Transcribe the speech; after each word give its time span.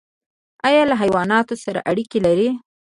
ایا 0.67 0.83
له 0.89 0.95
حیواناتو 1.01 1.55
سره 1.65 1.79
اړیکه 1.91 2.17
لرئ؟ 2.25 2.49